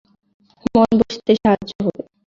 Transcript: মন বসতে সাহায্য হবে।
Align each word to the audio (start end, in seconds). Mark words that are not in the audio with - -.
মন 0.71 0.89
বসতে 0.99 1.31
সাহায্য 1.41 1.71
হবে। 1.85 2.01